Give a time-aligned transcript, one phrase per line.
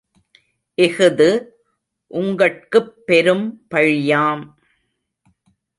[0.77, 1.45] இஃது
[2.07, 4.43] உங்கட்குப் பெரும்பழியாம்.